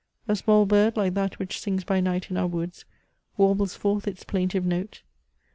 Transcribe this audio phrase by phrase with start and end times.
[0.27, 2.85] A small bird like that which sings by night in our woods,
[3.37, 5.03] warbles forth its plaintive note.